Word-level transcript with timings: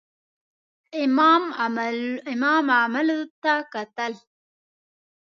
امام 2.33 2.65
عملو 2.81 3.19
ته 3.43 3.53
کتل. 3.73 4.13